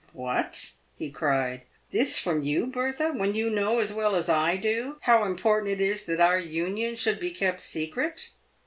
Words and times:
"What!" 0.13 0.71
he 0.97 1.11
cried," 1.11 1.61
this 1.91 2.17
from 2.17 2.41
you, 2.41 2.65
Bertha, 2.65 3.11
when 3.13 3.35
you 3.35 3.51
know, 3.51 3.77
as 3.79 3.93
well 3.93 4.15
as 4.15 4.29
I 4.29 4.57
do, 4.57 4.97
how 5.01 5.25
important 5.25 5.73
it 5.73 5.79
is 5.79 6.05
that 6.05 6.19
our 6.19 6.39
union 6.39 6.95
should 6.95 7.19
be 7.19 7.29
kept 7.29 7.61
secret 7.61 8.31